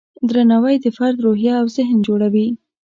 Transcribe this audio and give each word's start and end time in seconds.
درناوی 0.29 0.75
د 0.81 0.85
فرد 0.97 1.17
روحیه 1.25 1.53
او 1.61 1.67
ذهن 1.77 1.97
جوړوي. 2.07 2.47